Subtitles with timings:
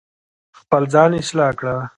[0.59, 1.75] خپل ځان اصلاح کړه